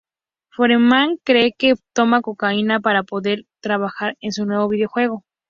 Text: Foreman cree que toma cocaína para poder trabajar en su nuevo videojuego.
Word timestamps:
Foreman 0.55 1.09
cree 1.23 1.53
que 1.59 1.75
toma 1.93 2.23
cocaína 2.23 2.79
para 2.79 3.03
poder 3.03 3.45
trabajar 3.59 4.17
en 4.19 4.31
su 4.31 4.47
nuevo 4.47 4.67
videojuego. 4.67 5.25